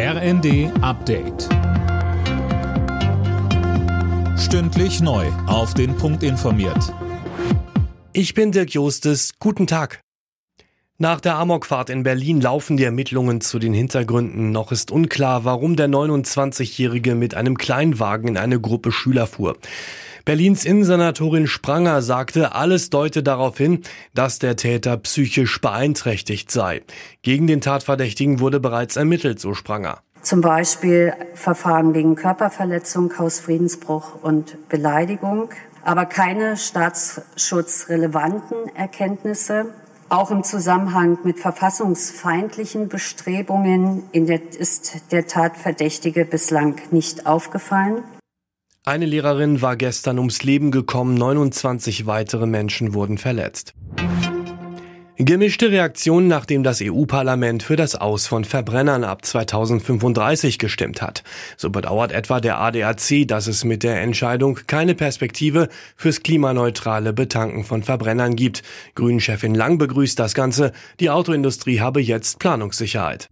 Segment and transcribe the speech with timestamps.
[0.00, 1.48] RND Update.
[4.38, 5.26] Stündlich neu.
[5.48, 6.94] Auf den Punkt informiert.
[8.12, 9.40] Ich bin Dirk Jostes.
[9.40, 10.00] Guten Tag.
[10.98, 14.52] Nach der Amokfahrt in Berlin laufen die Ermittlungen zu den Hintergründen.
[14.52, 19.56] Noch ist unklar, warum der 29-Jährige mit einem Kleinwagen in eine Gruppe Schüler fuhr.
[20.28, 23.80] Berlins Innensenatorin Spranger sagte, alles deute darauf hin,
[24.12, 26.82] dass der Täter psychisch beeinträchtigt sei.
[27.22, 30.00] Gegen den Tatverdächtigen wurde bereits ermittelt, so Spranger.
[30.20, 35.48] Zum Beispiel Verfahren wegen Körperverletzung, Hausfriedensbruch und Beleidigung,
[35.82, 39.72] aber keine staatsschutzrelevanten Erkenntnisse.
[40.10, 48.04] Auch im Zusammenhang mit verfassungsfeindlichen Bestrebungen ist der Tatverdächtige bislang nicht aufgefallen.
[48.88, 53.74] Eine Lehrerin war gestern ums Leben gekommen, 29 weitere Menschen wurden verletzt.
[55.18, 61.22] Gemischte Reaktionen, nachdem das EU-Parlament für das Aus von Verbrennern ab 2035 gestimmt hat.
[61.58, 67.64] So bedauert etwa der ADAC, dass es mit der Entscheidung keine Perspektive fürs klimaneutrale Betanken
[67.64, 68.62] von Verbrennern gibt.
[68.94, 70.72] Grünen-Chefin Lang begrüßt das Ganze.
[70.98, 73.28] Die Autoindustrie habe jetzt Planungssicherheit.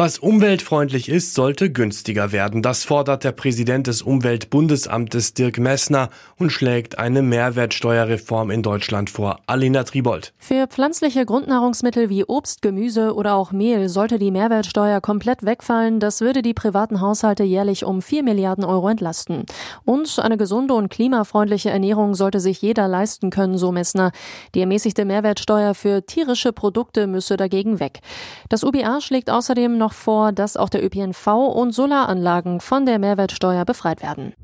[0.00, 2.62] Was umweltfreundlich ist, sollte günstiger werden.
[2.62, 9.40] Das fordert der Präsident des Umweltbundesamtes Dirk Messner und schlägt eine Mehrwertsteuerreform in Deutschland vor.
[9.46, 10.32] Alina Tribold.
[10.38, 16.00] Für pflanzliche Grundnahrungsmittel wie Obst, Gemüse oder auch Mehl sollte die Mehrwertsteuer komplett wegfallen.
[16.00, 19.44] Das würde die privaten Haushalte jährlich um 4 Milliarden Euro entlasten.
[19.84, 24.12] Und eine gesunde und klimafreundliche Ernährung sollte sich jeder leisten können, so Messner.
[24.54, 28.00] Die ermäßigte Mehrwertsteuer für tierische Produkte müsse dagegen weg.
[28.48, 32.98] Das UBA schlägt außerdem noch noch vor, dass auch der ÖPNV und Solaranlagen von der
[32.98, 34.34] Mehrwertsteuer befreit werden.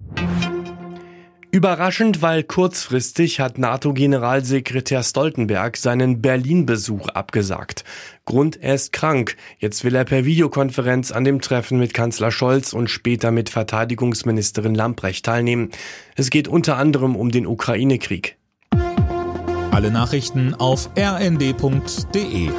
[1.52, 7.84] Überraschend, weil kurzfristig hat NATO-Generalsekretär Stoltenberg seinen Berlin-Besuch abgesagt.
[8.26, 9.36] Grund, er ist krank.
[9.58, 14.74] Jetzt will er per Videokonferenz an dem Treffen mit Kanzler Scholz und später mit Verteidigungsministerin
[14.74, 15.70] Lamprecht teilnehmen.
[16.14, 18.36] Es geht unter anderem um den Ukraine-Krieg.
[19.70, 22.50] Alle Nachrichten auf rnd.de